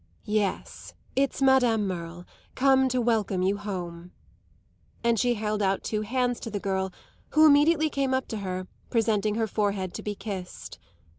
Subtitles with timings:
[0.25, 4.13] "Yes, it's Madame Merle, come to welcome you home."
[5.03, 6.91] And she held out two hands to the girl,
[7.33, 10.79] who immediately came up to her, presenting her forehead to be kissed.